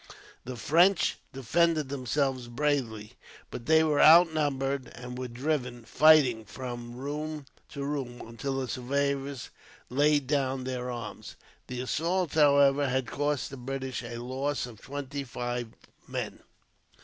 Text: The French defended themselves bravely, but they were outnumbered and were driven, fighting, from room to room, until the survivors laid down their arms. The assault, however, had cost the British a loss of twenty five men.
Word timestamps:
The 0.45 0.55
French 0.55 1.19
defended 1.31 1.89
themselves 1.89 2.47
bravely, 2.47 3.13
but 3.51 3.67
they 3.67 3.83
were 3.83 4.01
outnumbered 4.01 4.87
and 4.95 5.15
were 5.15 5.27
driven, 5.27 5.85
fighting, 5.85 6.43
from 6.43 6.95
room 6.95 7.45
to 7.69 7.83
room, 7.85 8.19
until 8.27 8.59
the 8.59 8.67
survivors 8.67 9.51
laid 9.91 10.25
down 10.25 10.63
their 10.63 10.89
arms. 10.89 11.35
The 11.67 11.81
assault, 11.81 12.33
however, 12.33 12.89
had 12.89 13.05
cost 13.05 13.51
the 13.51 13.57
British 13.57 14.01
a 14.01 14.17
loss 14.17 14.65
of 14.65 14.81
twenty 14.81 15.23
five 15.23 15.67
men. 16.07 16.39